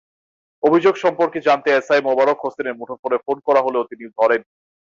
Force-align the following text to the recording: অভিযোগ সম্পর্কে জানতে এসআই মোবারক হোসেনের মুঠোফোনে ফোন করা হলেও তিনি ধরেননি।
অভিযোগ 0.63 0.95
সম্পর্কে 0.95 1.39
জানতে 1.47 1.69
এসআই 1.71 2.01
মোবারক 2.01 2.37
হোসেনের 2.43 2.77
মুঠোফোনে 2.79 3.17
ফোন 3.25 3.37
করা 3.47 3.61
হলেও 3.63 3.87
তিনি 3.89 4.05
ধরেননি। 4.17 4.49